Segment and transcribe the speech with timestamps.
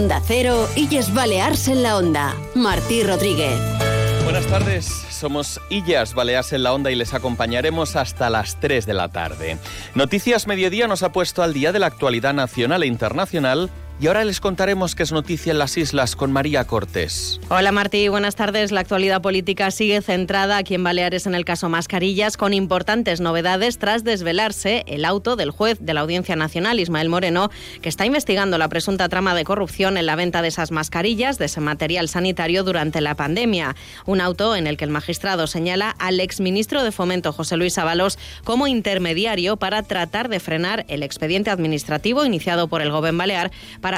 [0.00, 2.34] Onda Cero, Illes Balears en la Onda.
[2.54, 3.60] Martí Rodríguez.
[4.24, 8.94] Buenas tardes, somos Illas Baleas en la Onda y les acompañaremos hasta las 3 de
[8.94, 9.58] la tarde.
[9.94, 13.68] Noticias Mediodía nos ha puesto al día de la actualidad nacional e internacional
[14.00, 17.38] y ahora les contaremos qué es noticia en las islas con María Cortés.
[17.50, 18.72] Hola Martí, buenas tardes.
[18.72, 23.76] La actualidad política sigue centrada aquí en Baleares en el caso Mascarillas, con importantes novedades
[23.76, 27.50] tras desvelarse el auto del juez de la Audiencia Nacional, Ismael Moreno,
[27.82, 31.44] que está investigando la presunta trama de corrupción en la venta de esas mascarillas, de
[31.44, 33.76] ese material sanitario durante la pandemia.
[34.06, 38.18] Un auto en el que el magistrado señala al exministro de Fomento, José Luis Ábalos,
[38.44, 43.50] como intermediario para tratar de frenar el expediente administrativo iniciado por el Gobierno Balear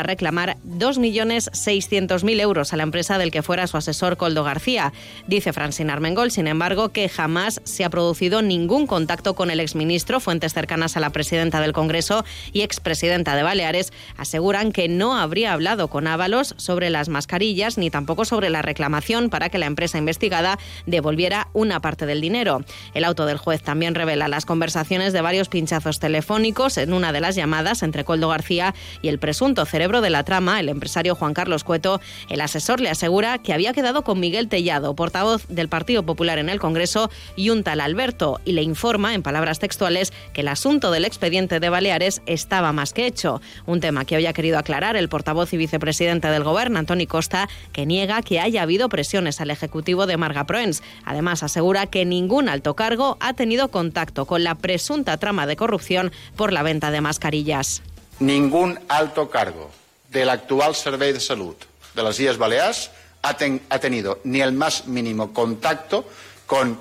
[0.03, 4.93] reclamar 2.600.000 euros a la empresa del que fuera su asesor Coldo García.
[5.27, 10.21] Dice Francine Armengol, sin embargo, que jamás se ha producido ningún contacto con el exministro.
[10.21, 15.53] Fuentes cercanas a la presidenta del Congreso y expresidenta de Baleares aseguran que no habría
[15.53, 19.99] hablado con Ábalos sobre las mascarillas ni tampoco sobre la reclamación para que la empresa
[19.99, 22.65] investigada devolviera una parte del dinero.
[22.95, 27.21] El auto del juez también revela las conversaciones de varios pinchazos telefónicos en una de
[27.21, 31.17] las llamadas entre Coldo García y el presunto cerebro cerebro de la trama, el empresario
[31.17, 35.69] Juan Carlos Cueto, el asesor le asegura que había quedado con Miguel Tellado, portavoz del
[35.69, 40.13] Partido Popular en el Congreso, y un tal Alberto, y le informa, en palabras textuales,
[40.35, 43.41] que el asunto del expediente de Baleares estaba más que hecho.
[43.67, 47.49] Un tema que hoy ha querido aclarar el portavoz y vicepresidente del Gobierno, Antoni Costa,
[47.73, 50.81] que niega que haya habido presiones al Ejecutivo de Marga Proens.
[51.05, 56.13] Además, asegura que ningún alto cargo ha tenido contacto con la presunta trama de corrupción
[56.37, 57.83] por la venta de mascarillas.
[58.23, 59.69] Ningún alto cargo
[60.09, 61.57] del actual Servei de Salud
[61.93, 62.89] de las Islas Baleares
[63.21, 66.09] ha, tenido ni el más mínimo contacto
[66.47, 66.79] con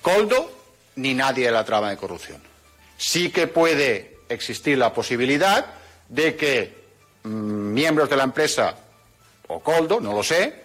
[0.00, 0.50] Coldo
[0.96, 2.40] ni nadie de la trama de corrupción.
[2.96, 5.66] Sí que puede existir la posibilidad
[6.08, 6.84] de que
[7.22, 7.28] mmm,
[7.74, 8.74] miembros de la empresa
[9.46, 10.62] o Coldo, no lo sé,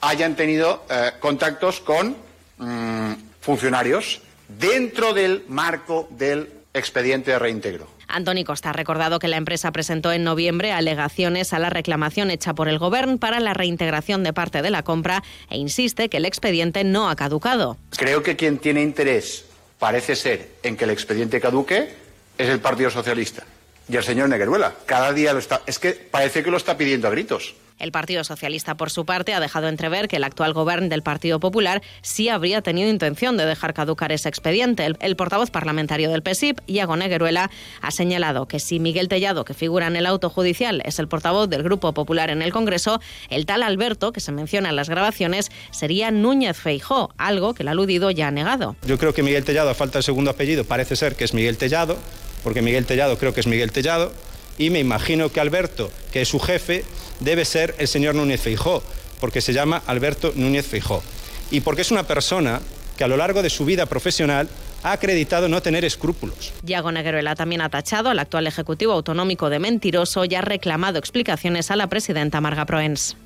[0.00, 2.16] hayan tenido eh, contactos con
[2.58, 7.95] mmm, funcionarios dentro del marco del expediente de reintegro.
[8.08, 12.54] Antoni Costa ha recordado que la empresa presentó en noviembre alegaciones a la reclamación hecha
[12.54, 16.24] por el Gobierno para la reintegración de parte de la compra e insiste que el
[16.24, 17.76] expediente no ha caducado.
[17.96, 19.44] Creo que quien tiene interés
[19.78, 21.94] parece ser en que el expediente caduque
[22.38, 23.44] es el Partido Socialista
[23.88, 24.74] y el señor Negueruela.
[24.86, 25.62] Cada día lo está.
[25.66, 27.54] Es que parece que lo está pidiendo a gritos.
[27.78, 31.40] El Partido Socialista, por su parte, ha dejado entrever que el actual gobierno del Partido
[31.40, 34.86] Popular sí habría tenido intención de dejar caducar ese expediente.
[34.98, 37.50] El, portavoz parlamentario del PSIP, Iago Negueruela,
[37.82, 41.50] ha señalado que si Miguel Tellado, que figura en el auto judicial, es el portavoz
[41.50, 45.50] del Grupo Popular en el Congreso, el tal Alberto, que se menciona en las grabaciones,
[45.70, 48.76] sería Núñez Feijó, algo que el aludido ya ha negado.
[48.86, 51.58] Yo creo que Miguel Tellado, a falta del segundo apellido, parece ser que es Miguel
[51.58, 51.98] Tellado,
[52.42, 54.12] porque Miguel Tellado creo que es Miguel Tellado,
[54.58, 56.84] y me imagino que Alberto, que es su jefe,
[57.20, 58.82] debe ser el señor Núñez Feijó,
[59.20, 61.02] porque se llama Alberto Núñez Feijó.
[61.50, 62.60] Y porque es una persona
[62.96, 64.48] que a lo largo de su vida profesional
[64.82, 66.52] ha acreditado no tener escrúpulos.
[66.62, 71.70] Yago Negueruela también ha tachado al actual Ejecutivo Autonómico de mentiroso y ha reclamado explicaciones
[71.70, 73.16] a la presidenta Marga Proens.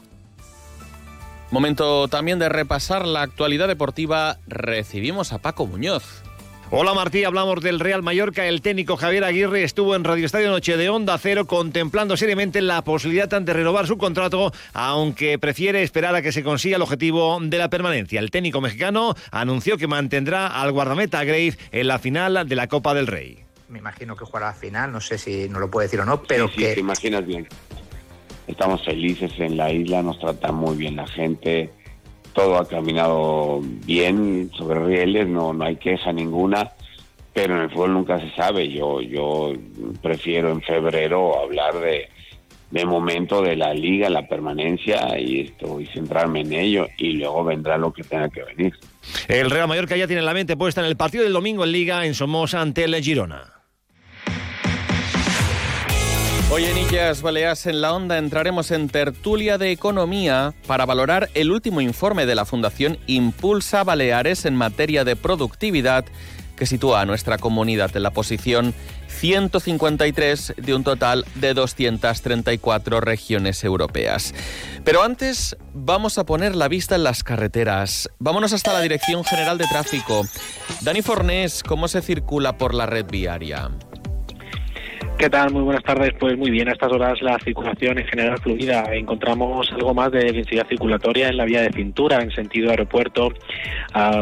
[1.51, 4.39] Momento también de repasar la actualidad deportiva.
[4.47, 6.23] Recibimos a Paco Muñoz.
[6.73, 8.47] Hola Martí, hablamos del Real Mallorca.
[8.47, 12.83] El técnico Javier Aguirre estuvo en Radio Estadio Noche de Onda Cero contemplando seriamente la
[12.83, 17.59] posibilidad de renovar su contrato, aunque prefiere esperar a que se consiga el objetivo de
[17.59, 18.21] la permanencia.
[18.21, 22.95] El técnico mexicano anunció que mantendrá al guardameta Grace en la final de la Copa
[22.95, 23.41] del Rey.
[23.69, 26.23] Me imagino que jugará la final, no sé si nos lo puede decir o no,
[26.23, 26.75] pero sí, sí, que...
[26.75, 27.49] te imaginas bien.
[28.47, 31.73] Estamos felices en la isla, nos trata muy bien la gente
[32.33, 36.71] todo ha caminado bien sobre rieles, no, no hay queja ninguna,
[37.33, 38.69] pero en el fútbol nunca se sabe.
[38.69, 39.53] Yo, yo
[40.03, 42.09] prefiero en febrero hablar de,
[42.71, 47.45] de momento de la liga, la permanencia y esto y centrarme en ello y luego
[47.45, 48.75] vendrá lo que tenga que venir.
[49.29, 52.07] El Real Mallorca ya tiene la mente puesta en el partido del domingo en Liga
[52.07, 53.60] en Somoza ante el Girona.
[56.53, 61.53] Hoy en Illas Baleas en la Onda entraremos en tertulia de economía para valorar el
[61.53, 66.07] último informe de la Fundación Impulsa Baleares en materia de productividad
[66.57, 68.75] que sitúa a nuestra comunidad en la posición
[69.07, 74.35] 153 de un total de 234 regiones europeas.
[74.85, 78.11] Pero antes vamos a poner la vista en las carreteras.
[78.19, 80.27] Vámonos hasta la Dirección General de Tráfico.
[80.81, 83.71] Dani Fornés, ¿cómo se circula por la red viaria?
[85.21, 85.53] ¿Qué tal?
[85.53, 86.15] Muy buenas tardes.
[86.19, 88.85] Pues muy bien, a estas horas la circulación en general fluida.
[88.95, 93.31] Encontramos algo más de densidad circulatoria en la vía de cintura, en sentido aeropuerto,
[93.93, 94.13] a,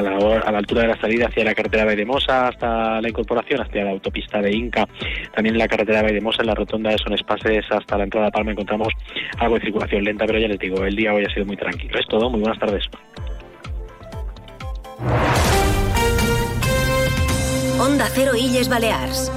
[0.00, 3.90] la, altura de la salida hacia la carretera de Mosa hasta la incorporación, hacia la
[3.90, 4.88] autopista de Inca.
[5.34, 8.28] También en la carretera de Mosa, en la rotonda de Son Espaces hasta la entrada
[8.28, 8.88] de Palma, encontramos
[9.38, 11.98] algo de circulación lenta, pero ya les digo, el día hoy ha sido muy tranquilo.
[11.98, 12.30] Es todo.
[12.30, 12.84] Muy buenas tardes.
[17.78, 19.30] Onda Cero Illes Balears.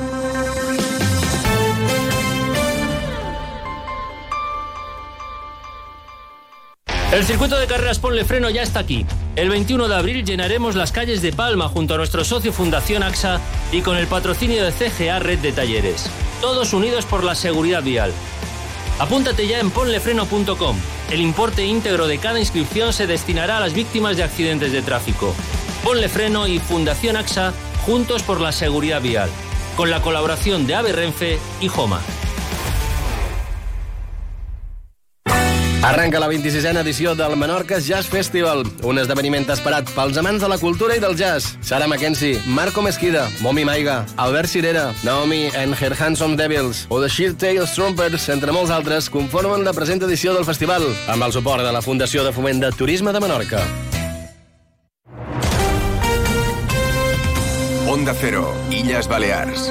[7.12, 9.06] El circuito de carreras Ponle Freno ya está aquí.
[9.36, 13.40] El 21 de abril llenaremos las calles de Palma junto a nuestro socio Fundación AXA
[13.72, 16.10] y con el patrocinio de CGA Red de Talleres.
[16.42, 18.12] Todos unidos por la seguridad vial.
[19.00, 20.78] Apúntate ya en ponlefreno.com.
[21.12, 25.34] El importe íntegro de cada inscripción se destinará a las víctimas de accidentes de tráfico.
[25.84, 27.54] Ponle Freno y Fundación AXA
[27.86, 29.30] juntos por la seguridad vial.
[29.78, 32.01] Con la colaboración de AVE Renfe y Joma.
[35.86, 40.58] Arranca la 26a edició del Menorca Jazz Festival, un esdeveniment esperat pels amants de la
[40.58, 41.52] cultura i del jazz.
[41.62, 47.10] Sara Mackenzie, Marco Mesquida, Momi Maiga, Albert Cirera, Naomi and Her Handsome Devils o The
[47.10, 51.62] Sheer Tales Trumpets, entre molts altres, conformen la present edició del festival, amb el suport
[51.62, 53.62] de la Fundació de Foment de Turisme de Menorca.
[57.86, 59.70] Onda Cero, Illes Balears.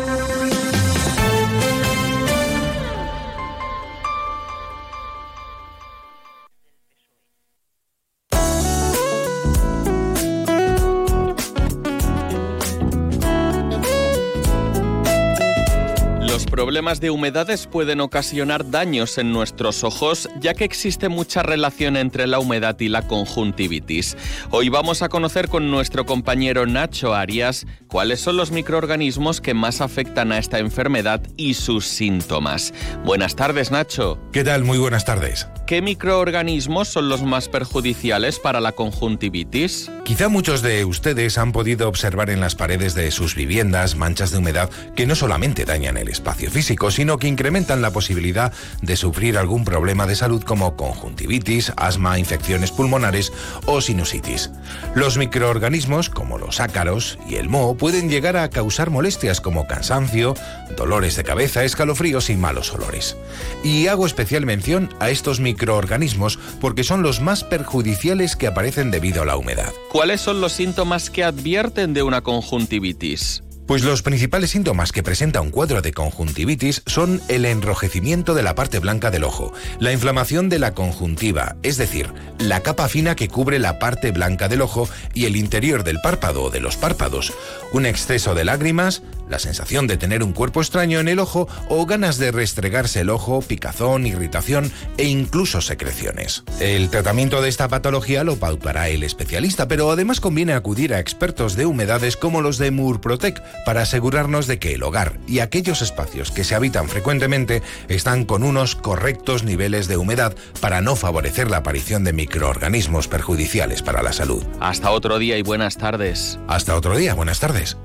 [16.75, 22.26] Problemas de humedades pueden ocasionar daños en nuestros ojos, ya que existe mucha relación entre
[22.26, 24.17] la humedad y la conjuntivitis.
[24.50, 29.81] Hoy vamos a conocer con nuestro compañero Nacho Arias cuáles son los microorganismos que más
[29.81, 32.75] afectan a esta enfermedad y sus síntomas.
[33.05, 34.19] Buenas tardes, Nacho.
[34.32, 34.65] ¿Qué tal?
[34.65, 35.47] Muy buenas tardes.
[35.69, 39.93] ¿Qué microorganismos son los más perjudiciales para la conjuntivitis?
[40.05, 44.38] Quizá muchos de ustedes han podido observar en las paredes de sus viviendas manchas de
[44.38, 48.53] humedad que no solamente dañan el espacio físico, sino que incrementan la posibilidad
[48.83, 53.33] de sufrir algún problema de salud como conjuntivitis, asma, infecciones pulmonares
[53.67, 54.51] o sinusitis.
[54.95, 60.35] Los microorganismos, como los ácaros y el moho, pueden llegar a causar molestias como cansancio,
[60.77, 63.17] dolores de cabeza, escalofríos y malos olores.
[63.63, 69.23] Y hago especial mención a estos microorganismos porque son los más perjudiciales que aparecen debido
[69.23, 69.73] a la humedad.
[69.91, 73.44] ¿Cuáles son los síntomas que advierten de una conjuntivitis?
[73.67, 78.55] Pues los principales síntomas que presenta un cuadro de conjuntivitis son el enrojecimiento de la
[78.55, 83.29] parte blanca del ojo, la inflamación de la conjuntiva, es decir, la capa fina que
[83.29, 87.33] cubre la parte blanca del ojo y el interior del párpado o de los párpados,
[87.73, 91.87] un exceso de lágrimas, la sensación de tener un cuerpo extraño en el ojo o
[91.87, 96.44] ganas de restregarse el ojo, picazón, irritación e incluso secreciones.
[96.61, 101.56] El tratamiento de esta patología lo pautará el especialista, pero además conviene acudir a expertos
[101.56, 106.31] de humedades como los de Murprotec para asegurarnos de que el hogar y aquellos espacios
[106.31, 111.59] que se habitan frecuentemente están con unos correctos niveles de humedad para no favorecer la
[111.59, 114.44] aparición de microorganismos perjudiciales para la salud.
[114.61, 116.38] Hasta otro día y buenas tardes.
[116.49, 117.77] Hasta otro día, buenas tardes.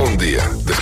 [0.00, 0.48] Un día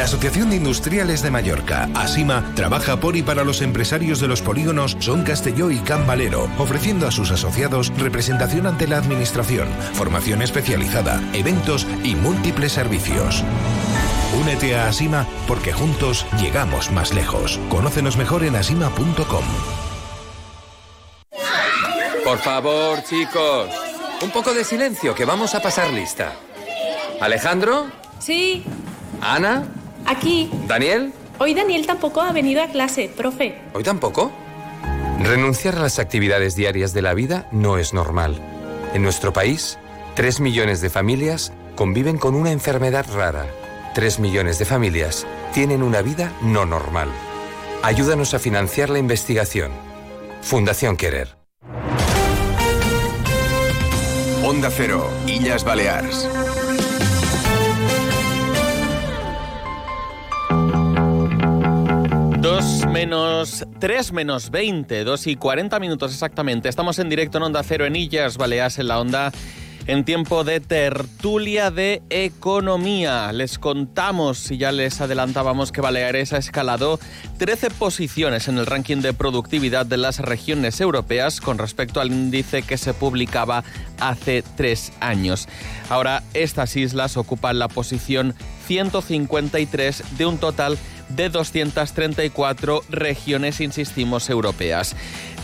[0.00, 4.40] La Asociación de Industriales de Mallorca, ASIMA, trabaja por y para los empresarios de los
[4.40, 10.40] polígonos Son Castelló y Can Valero, ofreciendo a sus asociados representación ante la Administración, formación
[10.40, 13.44] especializada, eventos y múltiples servicios.
[14.40, 17.60] Únete a ASIMA porque juntos llegamos más lejos.
[17.68, 19.44] Conócenos mejor en asima.com.
[22.24, 23.68] Por favor, chicos,
[24.22, 26.32] un poco de silencio, que vamos a pasar lista.
[27.20, 27.88] Alejandro,
[28.18, 28.64] Sí,
[29.22, 29.64] Ana,
[30.06, 30.50] aquí.
[30.66, 33.56] Daniel, Hoy Daniel tampoco ha venido a clase, profe.
[33.72, 34.30] ¿hoy tampoco?
[35.20, 38.38] Renunciar a las actividades diarias de la vida no es normal.
[38.92, 39.78] En nuestro país,
[40.16, 43.46] 3 millones de familias conviven con una enfermedad rara.
[43.94, 47.08] 3 millones de familias tienen una vida no normal.
[47.82, 49.72] Ayúdanos a financiar la investigación.
[50.42, 51.38] Fundación Querer.
[54.44, 56.28] Onda Cero, Illes Balears.
[62.40, 66.70] 2 menos 3 menos 20, 2 y 40 minutos exactamente.
[66.70, 69.30] Estamos en directo en Onda Cero en Illas Baleas en la Onda
[69.86, 73.32] en tiempo de tertulia de economía.
[73.32, 77.00] Les contamos y ya les adelantábamos que Baleares ha escalado
[77.38, 82.62] 13 posiciones en el ranking de productividad de las regiones europeas con respecto al índice
[82.62, 83.64] que se publicaba
[83.98, 85.48] hace tres años.
[85.88, 88.34] Ahora estas islas ocupan la posición
[88.66, 94.96] 153 de un total de 234 regiones, insistimos, europeas.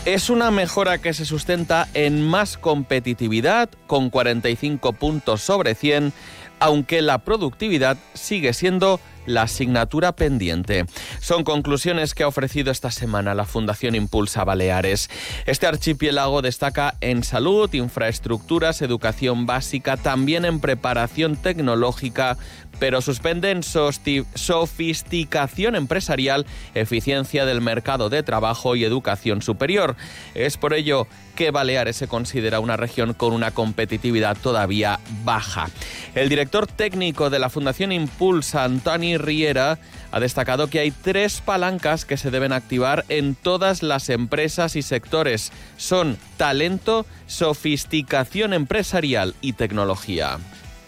[0.05, 6.13] Es una mejora que se sustenta en más competitividad, con 45 puntos sobre 100,
[6.59, 10.85] aunque la productividad sigue siendo la asignatura pendiente.
[11.19, 15.09] Son conclusiones que ha ofrecido esta semana la Fundación Impulsa Baleares.
[15.45, 22.37] Este archipiélago destaca en salud, infraestructuras, educación básica, también en preparación tecnológica,
[22.79, 29.95] pero suspende en sofisticación empresarial, eficiencia del mercado de trabajo y educación superior.
[30.35, 35.69] Es por ello que Baleares se considera una región con una competitividad todavía baja.
[36.15, 39.77] El director técnico de la Fundación Impulsa, Antoni Riera,
[40.11, 44.81] ha destacado que hay tres palancas que se deben activar en todas las empresas y
[44.81, 45.51] sectores.
[45.77, 50.39] Son talento, sofisticación empresarial y tecnología.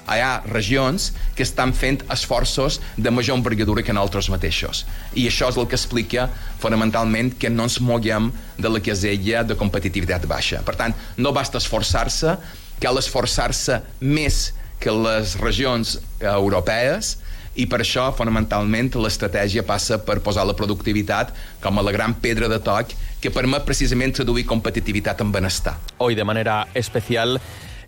[0.10, 4.86] Hi ha regions que estan fent esforços de major envergadura que nosaltres mateixos.
[5.14, 9.58] I això és el que explica fonamentalment que no ens moguem de la casella de
[9.60, 10.64] competitivitat baixa.
[10.66, 12.38] Per tant, no basta esforçar-se,
[12.80, 14.50] cal esforçar-se més
[14.80, 17.18] que les regions europees
[17.60, 22.48] i per això, fonamentalment, l'estratègia passa per posar la productivitat com a la gran pedra
[22.52, 25.76] de toc que permet precisament traduir competitivitat en benestar.
[25.98, 27.40] Hoy, de manera especial,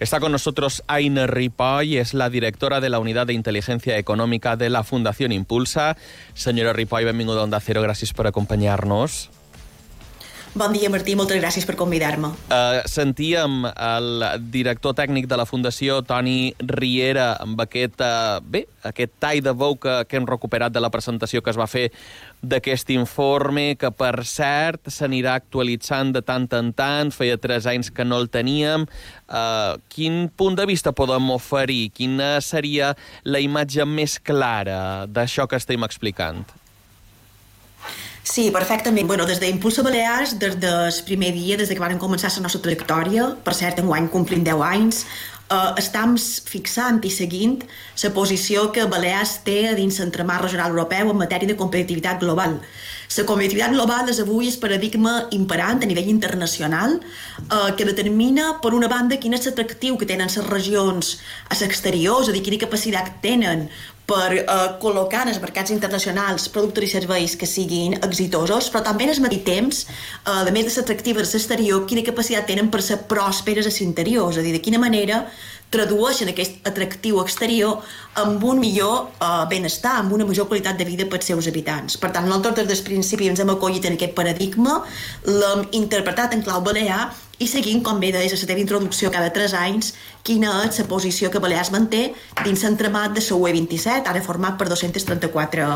[0.01, 4.71] Está con nosotros Aine Ripoll, es la directora de la Unidad de Inteligencia Económica de
[4.71, 5.95] la Fundación Impulsa.
[6.33, 9.29] Senyora Ripoll, benvinguda a Onda Cero, gràcies per acompanyar-nos.
[10.51, 12.33] Bon dia, Martí, moltes gràcies per convidar-me.
[12.51, 19.15] Uh, sentíem el director tècnic de la Fundació, Toni Riera, amb aquest, uh, bé, aquest
[19.23, 21.85] tall de veu que, que hem recuperat de la presentació que es va fer
[22.43, 28.03] d'aquest informe, que per cert s'anirà actualitzant de tant en tant, feia tres anys que
[28.03, 28.89] no el teníem.
[29.31, 31.93] Uh, quin punt de vista podem oferir?
[31.95, 32.91] Quina seria
[33.23, 36.43] la imatge més clara d'això que estem explicant?
[38.23, 39.07] Sí, perfectament.
[39.07, 42.61] Bueno, des d'Impulsa Balears, des del primer dia, des de que vam començar la nostra
[42.61, 45.05] trajectòria, per cert, en guany complim 10 anys,
[45.49, 47.57] eh, estem fixant i seguint
[48.03, 52.59] la posició que Balears té a dins l'entremat regional europeu en matèria de competitivitat global.
[53.17, 58.73] La competitivitat global és avui el paradigma imperant a nivell internacional eh, que determina, per
[58.77, 61.17] una banda, quin és l'atractiu que tenen les regions
[61.49, 63.67] a l'exterior, és a dir, quina capacitat tenen
[64.11, 64.45] per eh,
[64.83, 69.23] col·locar en els mercats internacionals productes i serveis que siguin exitosos, però també en el
[69.23, 73.01] mateix temps, eh, a més de ser atractives a l'exterior, quina capacitat tenen per ser
[73.11, 75.23] pròsperes a l'interior, és a dir, de quina manera
[75.71, 77.79] tradueixen aquest atractiu exterior
[78.21, 81.97] amb un millor uh, benestar, amb una major qualitat de vida pels seus habitants.
[81.97, 84.81] Per tant, nosaltres des del principi ens hem acollit en aquest paradigma,
[85.25, 87.05] l'hem interpretat en clau balear
[87.41, 89.95] i seguint, com bé deies, la teva introducció cada 3 anys,
[90.27, 92.11] quina és la posició que Balears manté
[92.43, 95.69] dins l'entremat de la UE 27, ara format per 234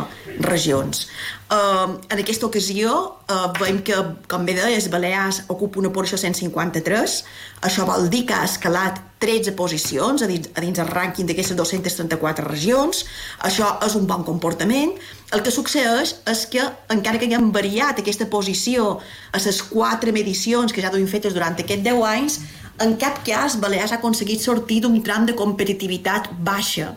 [0.46, 1.08] regions.
[1.50, 3.98] Uh, en aquesta ocasió uh, veiem que,
[4.30, 7.18] com bé deies, Balears ocupa una posició 153,
[7.66, 11.58] això vol dir que ha escalat 13 posicions a dins, a dins el rànquing d'aquestes
[11.58, 13.02] 234 regions,
[13.50, 14.94] això és un bon comportament.
[15.34, 16.62] El que succeeix és que,
[16.94, 19.00] encara que haguem variat aquesta posició
[19.34, 22.38] a les quatre medicions que ja duim fetes durant aquests 10 anys,
[22.86, 26.94] en cap cas Balears ha aconseguit sortir d'un tram de competitivitat baixa.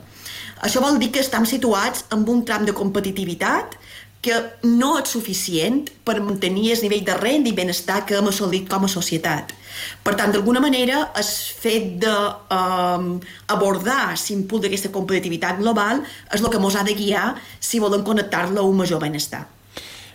[0.66, 3.78] Això vol dir que estem situats en un tram de competitivitat
[4.22, 4.34] que
[4.66, 8.84] no és suficient per mantenir el nivell de renda i benestar que hem assolit com
[8.84, 9.54] a societat.
[10.02, 11.28] Per tant, d'alguna manera, el
[11.62, 17.28] fet d'abordar um, l'impuls d'aquesta competitivitat global és el que ens ha de guiar
[17.60, 19.46] si volem connectar-la a un major benestar.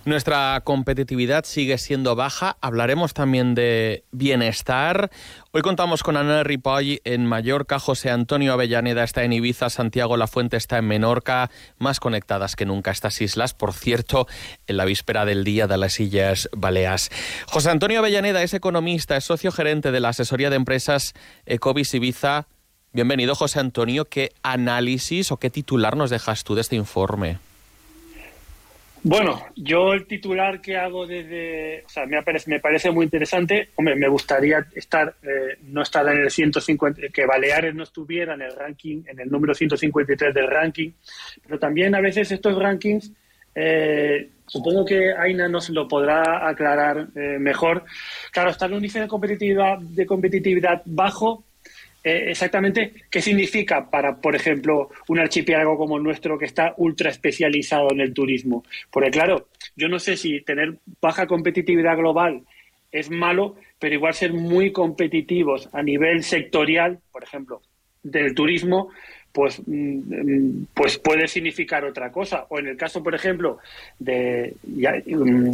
[0.05, 2.57] Nuestra competitividad sigue siendo baja.
[2.60, 5.10] Hablaremos también de bienestar.
[5.51, 10.27] Hoy contamos con Ana Ripoll en Mallorca, José Antonio Avellaneda está en Ibiza, Santiago La
[10.27, 14.27] Fuente está en Menorca, más conectadas que nunca estas islas, por cierto,
[14.67, 17.10] en la víspera del Día de las Islas Baleas.
[17.45, 21.13] José Antonio Avellaneda es economista, es socio gerente de la asesoría de empresas
[21.45, 22.48] Ecovis Ibiza.
[22.91, 24.03] Bienvenido, José Antonio.
[24.03, 27.38] ¿Qué análisis o qué titular nos dejas tú de este informe?
[29.05, 33.69] Bueno, yo el titular que hago desde, o sea, me parece, me parece muy interesante.
[33.75, 38.43] Hombre, me gustaría estar, eh, no estar en el 150, que Baleares no estuviera en
[38.43, 40.91] el ranking, en el número 153 del ranking,
[41.45, 43.12] pero también a veces estos rankings
[43.55, 47.83] eh, supongo que Aina nos lo podrá aclarar eh, mejor.
[48.31, 51.43] Claro, está en un índice de competitividad, de competitividad bajo.
[52.03, 57.10] Eh, exactamente, ¿qué significa para, por ejemplo, un archipiélago como el nuestro que está ultra
[57.10, 58.65] especializado en el turismo?
[58.91, 62.43] Porque, claro, yo no sé si tener baja competitividad global
[62.91, 67.62] es malo, pero igual ser muy competitivos a nivel sectorial, por ejemplo,
[68.03, 68.89] del turismo,
[69.31, 72.45] pues, mm, pues puede significar otra cosa.
[72.50, 73.60] O en el caso, por ejemplo,
[73.98, 75.51] de mm,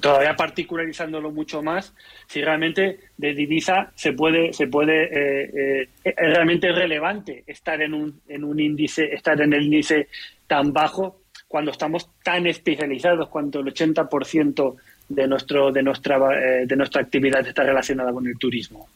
[0.00, 1.94] todavía particularizándolo mucho más,
[2.26, 7.94] si realmente de divisa se puede, se puede eh, eh, es realmente relevante estar en
[7.94, 10.08] un, en un índice, estar en el índice
[10.46, 14.76] tan bajo cuando estamos tan especializados, cuando el 80%
[15.08, 18.88] de nuestro, de nuestra eh, de nuestra actividad está relacionada con el turismo.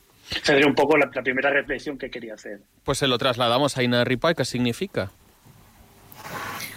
[0.42, 2.60] Sería un poco la, primera reflexión que quería hacer.
[2.84, 5.10] Pues se lo trasladamos a Ina Ripoll, ¿qué significa?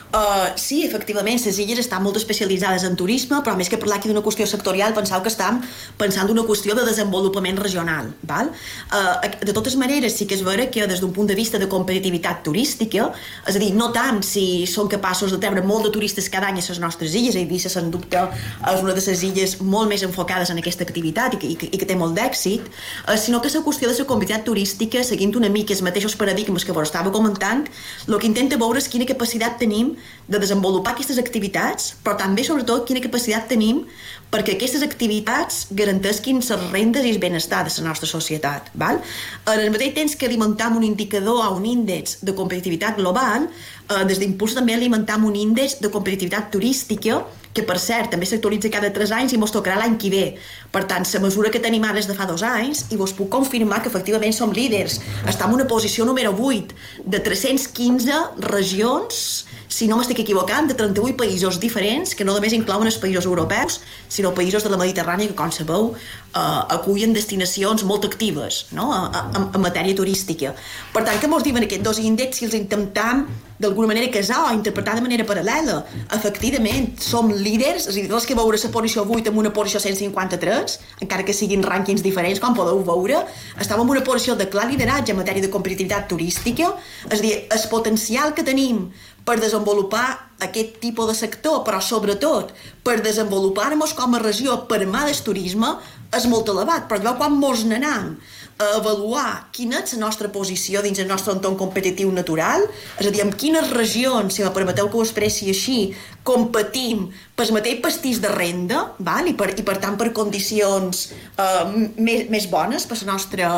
[0.08, 4.08] Uh, sí, efectivament, les illes estan molt especialitzades en turisme, però més que parlar aquí
[4.08, 5.58] d'una qüestió sectorial, penseu que estem
[6.00, 8.14] pensant d'una qüestió de desenvolupament regional.
[8.24, 8.54] Val?
[8.88, 11.68] Uh, de totes maneres, sí que és vera que des d'un punt de vista de
[11.68, 13.10] competitivitat turística,
[13.44, 16.62] és a dir, no tant si són capaços de treure molt de turistes cada any
[16.62, 18.24] a les nostres illes, i Eivissa, sens dubte,
[18.64, 21.68] és una de les illes molt més enfocades en aquesta activitat i que, i que,
[21.68, 25.36] i que té molt d'èxit, uh, sinó que la qüestió de la competitivitat turística, seguint
[25.36, 27.68] una mica els mateixos paradigmes que vos estava comentant,
[28.08, 29.97] el que intenta veure és quina capacitat tenim
[30.28, 33.86] de desenvolupar aquestes activitats, però també, sobretot, quina capacitat tenim
[34.32, 38.70] perquè aquestes activitats garantesquin les rendes i el benestar de la nostra societat.
[38.76, 39.00] Val?
[39.48, 44.04] En el mateix temps que alimentam un indicador o un índex de competitivitat global, eh,
[44.06, 47.24] des d'Impuls també alimentam un índex de competitivitat turística
[47.58, 50.26] que per cert també s'actualitza cada 3 anys i mos tocarà l'any que ve.
[50.72, 53.32] Per tant, la mesura que tenim ara és de fa dos anys i vos puc
[53.34, 55.00] confirmar que efectivament som líders.
[55.26, 56.76] Estem en una posició número 8
[57.06, 62.88] de 315 regions si no m'estic equivocant, de 38 països diferents, que no només inclouen
[62.88, 68.08] els països europeus, sinó països de la Mediterrània que, com sabeu, eh, acullen destinacions molt
[68.08, 68.92] actives no?
[68.94, 70.54] a, en matèria turística.
[70.94, 73.26] Per tant, què mos diuen aquests dos índexs si els intentam
[73.58, 75.82] d'alguna manera casar o interpretar de manera paral·lela?
[76.16, 79.82] Efectivament, som líders, és a dir, dels que veure la posició 8 amb una posició
[79.84, 83.24] 153, encara que siguin rànquings diferents, com podeu veure,
[83.60, 86.72] estem en una posició de clar lideratge en matèria de competitivitat turística,
[87.10, 88.88] és a dir, el potencial que tenim
[89.28, 90.08] per desenvolupar
[90.48, 92.54] aquest tipus de sector, però sobretot
[92.86, 95.74] per desenvolupar-nos com a regió per mà del turisme
[96.16, 96.88] és molt elevat.
[96.88, 98.14] Però llavors quan mos n'anem
[98.58, 102.64] a avaluar quina és la nostra posició dins el nostre entorn competitiu natural,
[102.98, 105.78] és a dir, en quines regions, si me permeteu que ho expressi així,
[106.26, 109.30] competim pel mateix pastís de renda, val?
[109.30, 111.64] I, per, i per tant per condicions eh,
[111.98, 113.50] més, més bones per la nostra,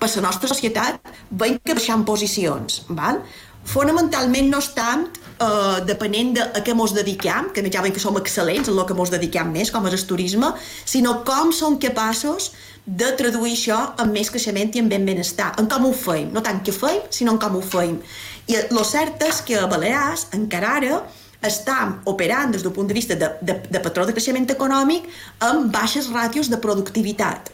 [0.00, 2.82] per la nostra societat, veiem que baixem posicions.
[2.90, 3.22] Val?
[3.68, 8.02] Fonamentalment no és tant eh, depenent de a què mos dediquem, que ja veiem que
[8.02, 10.52] som excel·lents en el que mos dediquem més, com és el turisme,
[10.84, 12.52] sinó com som capaços
[12.84, 16.44] de traduir això en més creixement i en ben benestar, en com ho feim, no
[16.44, 17.98] tant què feim, sinó en com ho feim.
[18.46, 21.02] I el cert és que a Balears encara ara
[21.44, 25.08] estem operant des del punt de vista de, de, de patró de creixement econòmic
[25.44, 27.50] amb baixes ràtios de productivitat.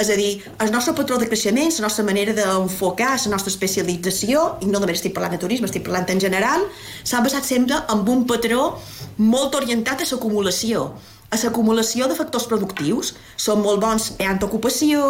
[0.00, 4.44] És a dir, el nostre patró de creixement, la nostra manera d'enfocar, la nostra especialització,
[4.64, 6.64] i no només estic parlant de turisme, estic parlant en general,
[7.04, 8.72] s'ha basat sempre en un patró
[9.18, 10.90] molt orientat a l'acumulació
[11.32, 13.14] a l'acumulació de factors productius.
[13.40, 15.00] Som molt bons creant ocupació,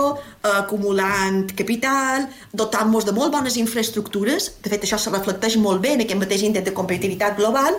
[0.47, 6.05] acumulant capital, dotant-nos de molt bones infraestructures, de fet això se reflecteix molt bé en
[6.05, 7.79] aquest mateix índex de competitivitat global,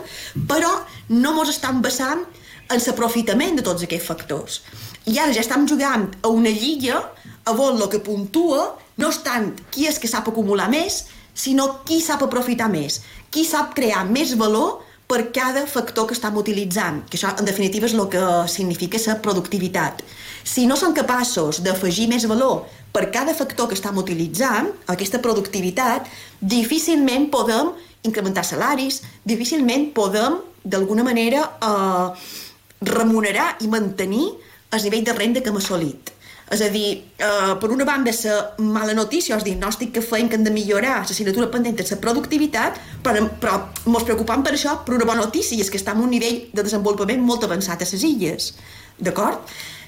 [0.50, 0.74] però
[1.10, 2.28] no ens estan basant
[2.70, 4.62] en l'aprofitament de tots aquests factors.
[5.06, 7.02] I ara ja estem jugant a una lliga
[7.44, 11.84] a on el que puntua no és tant qui és que sap acumular més, sinó
[11.88, 13.02] qui sap aprofitar més,
[13.34, 17.90] qui sap crear més valor per cada factor que estem utilitzant, que això en definitiva
[17.90, 20.04] és el que significa la productivitat.
[20.44, 26.08] Si no som capaços d'afegir més valor per cada factor que estem utilitzant, aquesta productivitat,
[26.40, 27.74] difícilment podem
[28.04, 32.43] incrementar salaris, difícilment podem, d'alguna manera, eh,
[32.86, 34.26] remunerar i mantenir
[34.74, 36.14] el nivell de renda que hem assolit.
[36.54, 40.36] És a dir, eh, per una banda, la mala notícia, el diagnòstic que feim que
[40.36, 44.96] hem de millorar l'assignatura pendent és la productivitat, però, però ens preocupem per això per
[44.96, 48.04] una bona notícia, és que estem en un nivell de desenvolupament molt avançat a les
[48.04, 48.54] illes.
[49.00, 49.40] D'acord?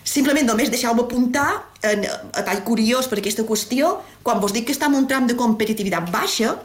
[0.03, 4.71] Simplement només deixeu-me apuntar, en, a tall curiós per aquesta qüestió, quan vos dic que
[4.71, 6.55] estem en un tram de competitivitat baixa,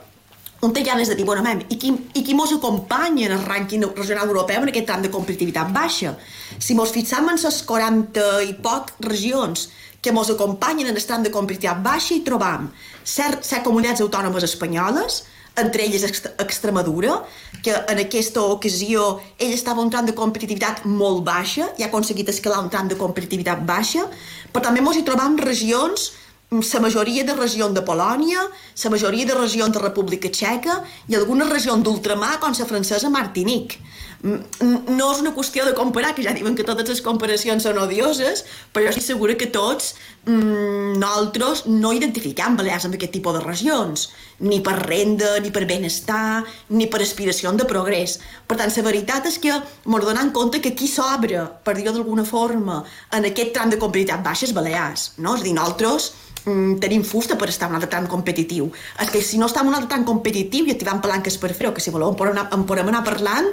[0.60, 3.44] on té ganes de dir, bueno, mem, i qui, i qui mos acompanya en el
[3.46, 6.14] rànquing regional europeu en aquest tram de competitivitat baixa?
[6.58, 9.68] Si mos fixam en les 40 i poc regions
[10.00, 12.70] que mos acompanyen en el tram de competitivitat baixa i trobam
[13.04, 15.22] set, set comunitats autònomes espanyoles,
[15.60, 17.22] entre elles Ext- Extremadura,
[17.64, 22.28] que en aquesta ocasió ell estava un tram de competitivitat molt baixa i ha aconseguit
[22.32, 24.06] escalar un tram de competitivitat baixa,
[24.52, 26.12] però també ens hi trobam regions
[26.50, 28.42] la majoria de regions de Polònia,
[28.82, 33.78] la majoria de regions de República Txeca i algunes regions d'ultramar com la francesa Martinique.
[34.22, 37.78] Mm, No és una qüestió de comparar, que ja diuen que totes les comparacions són
[37.78, 39.94] odioses, però jo estic segura que tots
[40.26, 44.08] mm, nosaltres no identifiquem Balears amb aquest tipus de regions,
[44.40, 48.18] ni per renda, ni per benestar, ni per aspiració de progrés.
[48.46, 52.24] Per tant, la veritat és que ens donem compte que qui s'obre, per dir-ho d'alguna
[52.24, 52.82] forma,
[53.12, 55.36] en aquest tram de competitivitat baixa és Balears, no?
[55.36, 56.10] És a dir, nosaltres
[56.44, 58.70] mm, tenim fusta per estar en un altre tram competitiu.
[59.00, 61.74] És que si no estem en un altre tram competitiu i activant palanques per fer-ho,
[61.74, 63.52] que si voleu en podem anar parlant,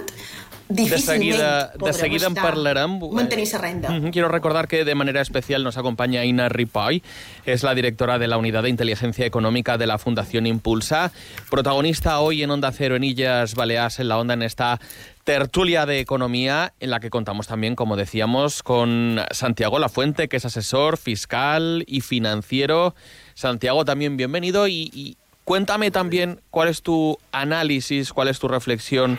[0.68, 3.00] De seguida, de seguida en parlarem.
[3.10, 3.98] Mantenir la renda.
[3.98, 7.02] Ujú, Quiero recordar que de manera especial nos acompaña Ina Ripoll,
[7.46, 11.10] es la directora de la Unidad de Inteligencia Económica de la Fundación Impulsa,
[11.50, 14.78] protagonista hoy en Onda Cero en Illas Baleares, en la Onda, en esta
[15.24, 20.44] tertulia de economía, en la que contamos también, como decíamos, con Santiago Lafuente, que es
[20.44, 22.94] asesor fiscal y financiero.
[23.34, 29.18] Santiago, también bienvenido y, y cuéntame también cuál es tu análisis, cuál es tu reflexión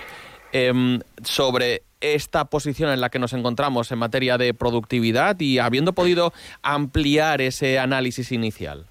[0.51, 5.93] em, sobre esta posición en la que nos encontramos en materia de productividad y habiendo
[5.93, 8.85] podido ampliar ese análisis inicial.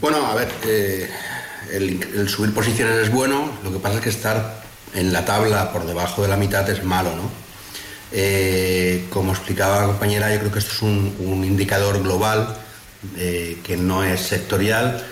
[0.00, 1.10] Bueno, a ver, eh,
[1.72, 4.62] el, subir posiciones es bueno, lo que pasa es que estar
[4.94, 7.30] en la tabla por debajo de la mitad es malo, ¿no?
[8.10, 12.56] Eh, como explicaba la compañera, yo creo que esto es un, un indicador global
[13.16, 15.04] eh, que no es sectorial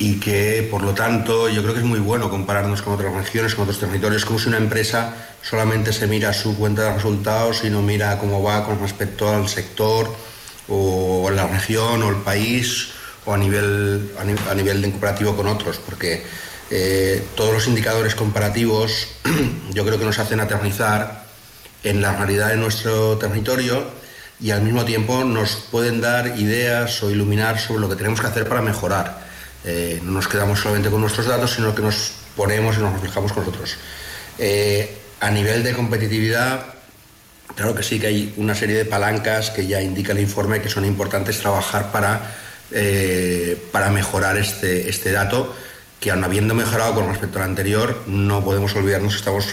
[0.00, 3.54] y que por lo tanto yo creo que es muy bueno compararnos con otras regiones,
[3.54, 7.70] con otros territorios, como si una empresa solamente se mira su cuenta de resultados y
[7.70, 10.10] no mira cómo va con respecto al sector
[10.68, 12.88] o la región o el país
[13.26, 16.24] o a nivel, a, ni- a nivel de comparativo con otros, porque
[16.70, 19.08] eh, todos los indicadores comparativos
[19.74, 21.24] yo creo que nos hacen aterrizar
[21.84, 23.84] en la realidad de nuestro territorio
[24.40, 28.28] y al mismo tiempo nos pueden dar ideas o iluminar sobre lo que tenemos que
[28.28, 29.28] hacer para mejorar.
[29.64, 33.32] Eh, no nos quedamos solamente con nuestros datos, sino que nos ponemos y nos reflejamos
[33.32, 33.76] con nosotros.
[34.38, 36.64] Eh, a nivel de competitividad,
[37.54, 40.68] claro que sí que hay una serie de palancas que ya indica el informe que
[40.70, 42.34] son importantes trabajar para,
[42.70, 45.54] eh, para mejorar este, este dato,
[46.00, 49.44] que aun habiendo mejorado con respecto al anterior, no podemos olvidarnos estamos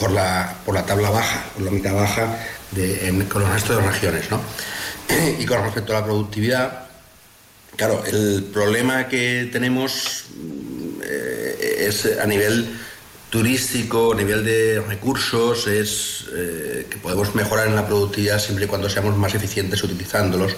[0.00, 2.36] por, la, por la tabla baja, por la mitad baja
[2.76, 4.28] en- con los restos de regiones.
[4.28, 4.40] ¿no?
[5.38, 6.86] Y con respecto a la productividad,
[7.76, 10.26] Claro, el problema que tenemos
[11.02, 12.68] eh, es a nivel
[13.30, 18.68] turístico, a nivel de recursos, es eh, que podemos mejorar en la productividad siempre y
[18.68, 20.54] cuando seamos más eficientes utilizándolos.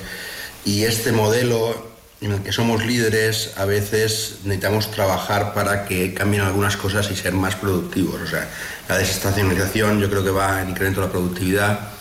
[0.65, 6.43] Y este modelo en el que somos líderes, a veces necesitamos trabajar para que cambien
[6.43, 8.21] algunas cosas y ser más productivos.
[8.23, 8.49] O sea,
[8.89, 11.94] la desestacionalización yo creo que va en incremento de la productividad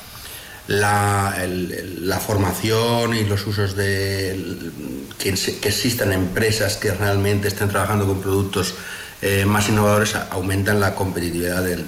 [0.68, 4.72] la, la formación y los usos de
[5.18, 8.76] que, existan empresas que realmente estén trabajando con productos
[9.22, 11.86] eh, más innovadores aumentan la competitividad del,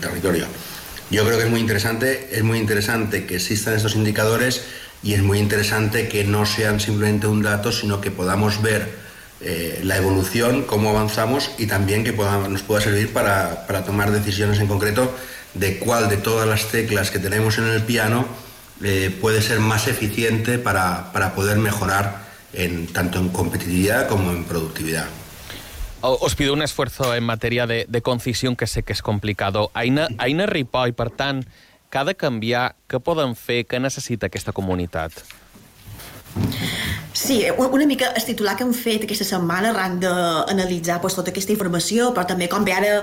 [0.00, 0.46] territorio.
[1.10, 4.62] Yo creo que es muy interesante, es muy interesante que existan estos indicadores
[5.02, 8.88] y es muy interesante que no sean simplemente un dato, sino que podamos ver
[9.40, 14.58] eh, la evolución, cómo avanzamos y también que nos pueda servir para, para tomar decisiones
[14.58, 15.14] en concreto
[15.54, 18.26] de cuál de todas las teclas que tenemos en el piano
[18.82, 24.44] eh, puede ser más eficiente para, para poder mejorar en, tanto en competitividad como en
[24.44, 25.06] productividad.
[26.00, 29.70] Os pido un esfuerzo en materia de, de concisión que sé que és complicado.
[29.72, 31.46] Aina, Aina Ripoll, per tant,
[31.88, 35.16] que ha de canviar, què poden fer, què necessita aquesta comunitat?
[37.14, 41.52] Sí, una mica el titular que hem fet aquesta setmana arran d'analitzar pues, tota aquesta
[41.54, 42.96] informació, però també com bé ara,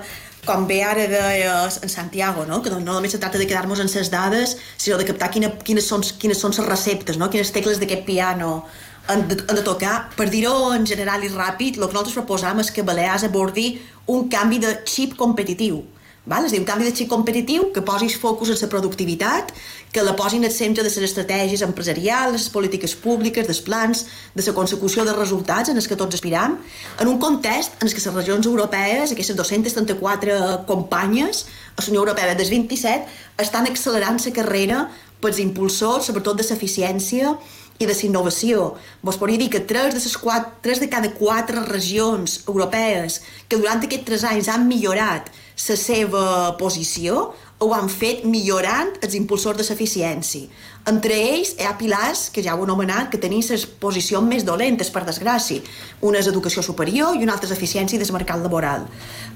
[0.43, 2.60] com bé ara deia en Santiago, no?
[2.62, 5.54] que no no només se tracta de quedar-nos en les dades, sinó de captar quina,
[5.63, 7.30] quines, són, quines són les receptes, no?
[7.32, 8.65] quines tecles d'aquest piano
[9.08, 10.10] han de, han de tocar.
[10.19, 13.78] Per dir-ho en general i ràpid, el que nosaltres proposam és que Balears abordi
[14.12, 15.86] un canvi de xip competitiu.
[16.24, 16.46] Val?
[16.46, 19.48] És a dir, un canvi de xip competitiu que posis focus en la productivitat,
[19.92, 24.06] que la posin al centre de les estratègies empresarials, les polítiques públiques, dels plans,
[24.36, 26.60] de la consecució de resultats en els que tots aspiram,
[27.02, 30.38] en un context en què les regions europees, aquestes 234
[30.70, 33.10] companyes, a la Unió Europea des 27,
[33.42, 34.84] estan accelerant la carrera
[35.22, 37.34] pels impulsors, sobretot de l'eficiència
[37.82, 38.72] i de innovació.
[39.02, 43.58] Vos podria dir que tres de, les quatre, tres de cada quatre regions europees que
[43.58, 46.24] durant aquests tres anys han millorat la seva
[46.58, 50.50] posició ho han fet millorant els impulsors de l'eficiència.
[50.89, 54.45] Entre ells hi ha pilars, que ja ho he anomenat, que tenen les posicions més
[54.47, 55.62] dolentes, per desgràcia.
[56.02, 58.88] Una és educació superior i una altra és eficiència del mercat laboral.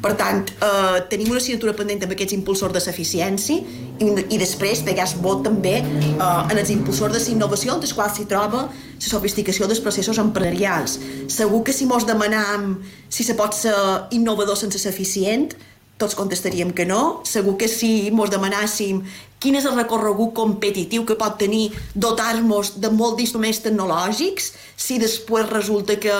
[0.02, 3.62] Per tant, eh, tenim una assignatura pendent amb aquests impulsors de l'eficiència
[4.02, 8.18] i, i després pegar vot també eh, en els impulsors de l'innovació, entre els quals
[8.18, 10.98] s'hi troba la sofisticació dels processos empresarials.
[11.30, 13.78] Segur que si mos demanam si se pot ser
[14.18, 15.54] innovador sense ser eficient,
[15.98, 17.22] tots contestaríem que no.
[17.28, 19.04] Segur que si mos demanàssim
[19.40, 25.50] quin és el recorregut competitiu que pot tenir dotar-nos de molt d'instruments tecnològics, si després
[25.52, 26.16] resulta que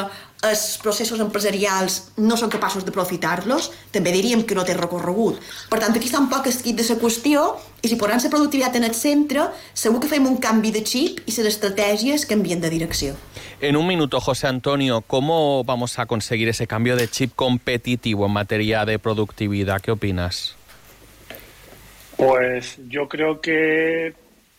[0.46, 5.40] els processos empresarials no són capaços d'aprofitar-los, també diríem que no té recorregut.
[5.72, 7.46] Per tant, aquí està un poc esquit de la qüestió
[7.82, 11.24] i si posant la productivitat en el centre, segur que fem un canvi de xip
[11.26, 13.16] i les estratègies canvien de direcció.
[13.62, 18.34] En un minuto, José Antonio, ¿cómo vamos a conseguir ese cambio de chip competitivo en
[18.34, 19.82] materia de productividad?
[19.82, 20.56] ¿Qué opinas?
[22.18, 24.14] Pues yo creo que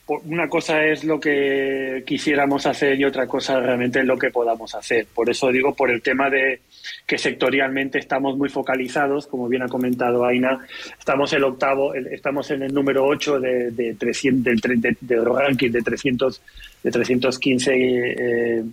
[0.08, 4.72] una cosa es lo que quisiéramos hacer y otra cosa realmente es lo que podamos
[4.74, 5.06] hacer.
[5.12, 6.60] Por eso digo, por el tema de
[7.06, 10.64] que sectorialmente estamos muy focalizados, como bien ha comentado Aina,
[10.96, 15.82] estamos el octavo, estamos en el número 8 de, de 300, del, de, ranking de
[15.82, 16.42] 300,
[16.84, 18.64] de 315 eh,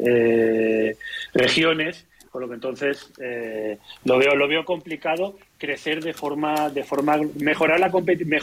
[0.00, 0.96] eh,
[1.32, 6.82] regiones por lo que entonces eh, lo veo lo veo complicado crecer de forma de
[6.82, 7.92] forma mejorar la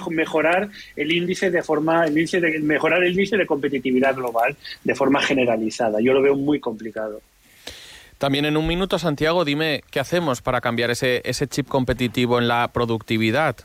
[0.10, 4.96] mejorar el índice de forma el índice de mejorar el índice de competitividad global de
[4.96, 6.00] forma generalizada.
[6.00, 7.22] Yo lo veo muy complicado.
[8.18, 12.48] También en un minuto Santiago dime qué hacemos para cambiar ese ese chip competitivo en
[12.48, 13.58] la productividad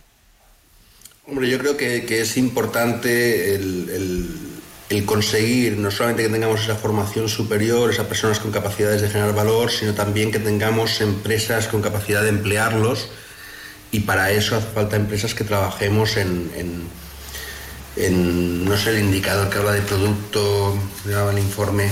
[1.28, 4.55] Hombre, yo creo que, que es importante el, el
[4.88, 9.34] el conseguir no solamente que tengamos esa formación superior, esas personas con capacidades de generar
[9.34, 13.08] valor, sino también que tengamos empresas con capacidad de emplearlos.
[13.90, 16.50] Y para eso hace falta empresas que trabajemos en,
[18.64, 21.90] no sé, el indicador que habla de producto, el informe,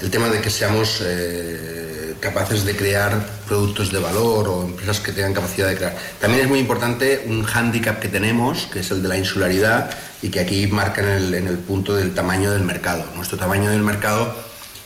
[0.00, 1.89] el tema de que seamos eh,
[2.20, 5.96] capaces de crear productos de valor o empresas que tengan capacidad de crear.
[6.20, 9.90] También es muy importante un hándicap que tenemos, que es el de la insularidad,
[10.22, 13.04] y que aquí marcan en el, punto del tamaño del mercado.
[13.16, 14.34] Nuestro tamaño del mercado,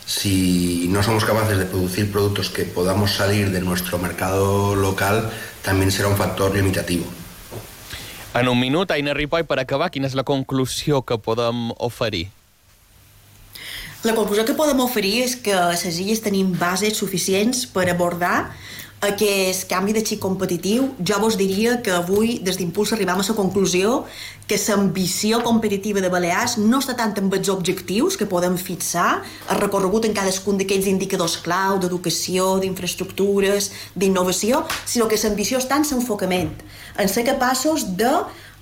[0.07, 5.31] si no somos capaces de producir productos que podamos salir de nuestro mercado local,
[5.63, 7.05] también será un factor limitativo.
[8.35, 12.33] En un minut, Aina Ripoll, acabar, quina és la conclusió que podem oferir?
[14.05, 18.51] La conclusió que podem oferir és que a les illes tenim bases suficients per abordar
[19.09, 23.37] aquest canvi de xip competitiu, jo vos diria que avui des d'Impuls arribam a la
[23.37, 24.05] conclusió
[24.47, 29.61] que l'ambició competitiva de Balears no està tant en els objectius que podem fixar, el
[29.65, 36.53] recorregut en cadascun d'aquells indicadors clau d'educació, d'infraestructures, d'innovació, sinó que l'ambició està en l'enfocament,
[37.01, 38.13] en ser capaços de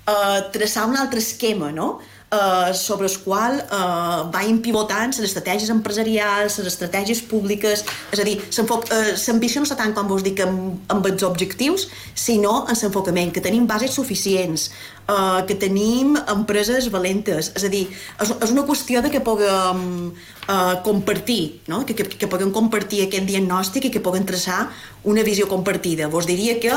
[0.07, 1.99] eh, traçar un altre esquema, no?
[2.33, 8.27] Eh, sobre el qual eh, vagin pivotant les estratègies empresarials, les estratègies públiques, és a
[8.27, 12.79] dir, l'ambició eh, no està tant, com vos dic, amb, amb els objectius, sinó en
[12.79, 14.71] l'enfocament, que tenim bases suficients,
[15.07, 17.85] eh, que tenim empreses valentes, és a dir,
[18.19, 20.11] és, és una qüestió de que puguem
[20.47, 21.83] eh, compartir, no?
[21.85, 24.67] que, que, que puguem compartir aquest diagnòstic i que puguem traçar
[25.03, 26.09] una visió compartida.
[26.11, 26.73] Vos diria que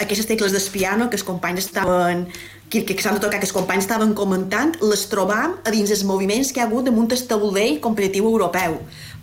[0.00, 2.26] aquestes tecles d'espiano que els companys estaven
[2.70, 6.04] que, que s'han de tocar, que els companys estaven comentant, les trobam a dins els
[6.06, 8.78] moviments que ha hagut damunt el taulell competitiu europeu.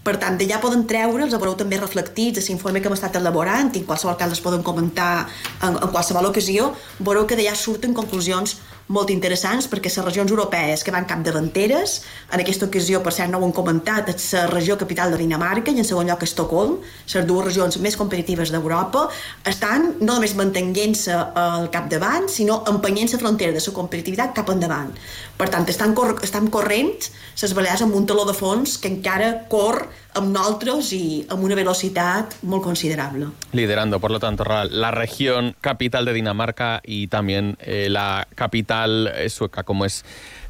[0.07, 3.73] Per tant, d'allà poden treure, els veureu també reflectits a l'informe que hem estat elaborant
[3.73, 5.27] i en qualsevol cas les poden comentar
[5.59, 6.69] en, en qualsevol ocasió,
[7.03, 8.55] veureu que d'allà surten conclusions
[8.93, 11.97] molt interessants perquè les regions europees que van capdavanteres,
[12.31, 15.73] en aquesta ocasió, per cert, no ho hem comentat, és la regió capital de Dinamarca
[15.73, 16.77] i en segon lloc Estocolm,
[17.13, 19.07] les dues regions més competitives d'Europa,
[19.45, 24.93] estan no només mantenint-se al capdavant, sinó empenyent la frontera de la competitivitat cap endavant.
[25.37, 29.33] Per tant, estan, cor estan corrents les Balears amb un taló de fons que encara
[29.51, 29.83] cor
[30.17, 33.27] amb nosaltres y amb una velocidad muy considerable.
[33.51, 39.29] Liderando, por lo tanto, la región capital de Dinamarca y también eh, la capital eh,
[39.29, 40.03] sueca, como es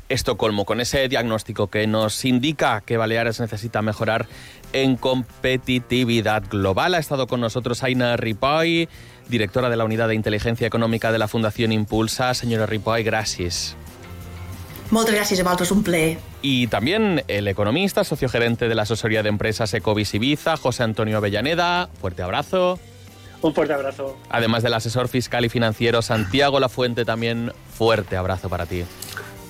[0.09, 4.25] Estocolmo, con ese diagnóstico que nos indica que Baleares necesita mejorar
[4.71, 6.95] en competitividad global.
[6.95, 8.87] Ha estado con nosotros Aina Ripoy,
[9.27, 12.33] directora de la Unidad de Inteligencia Económica de la Fundación Impulsa.
[12.33, 13.75] Señora Ripoy, gracias.
[14.91, 16.17] Muchas gracias, a vosaltres, un placer.
[16.41, 21.17] Y también el economista, socio gerente de la asesoría de empresas Ecovis Ibiza, José Antonio
[21.17, 21.89] Avellaneda.
[21.99, 22.79] Fuerte abrazo.
[23.41, 24.17] Un fuerte abrazo.
[24.29, 28.83] Además del asesor fiscal y financiero Santiago La Fuente, también fuerte abrazo para ti.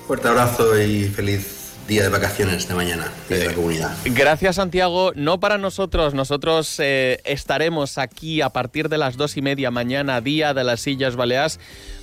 [0.06, 1.57] Fuerte abrazo y feliz
[1.88, 3.96] día de vacaciones de mañana, día de la comunidad.
[4.04, 5.12] Gracias, Santiago.
[5.14, 6.12] No para nosotros.
[6.12, 10.80] Nosotros eh, estaremos aquí a partir de las dos y media mañana, día de las
[10.80, 11.58] Sillas Baleares,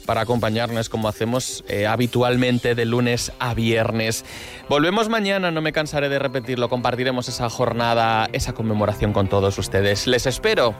[0.07, 4.25] para acompañarnos como hacemos eh, habitualmente de lunes a viernes.
[4.67, 6.67] Volvemos mañana, no me cansaré de repetirlo.
[6.67, 10.07] Compartiremos esa jornada, esa conmemoración con todos ustedes.
[10.07, 10.75] Les espero.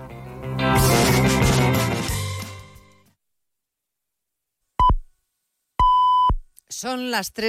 [6.75, 7.43] Son las 3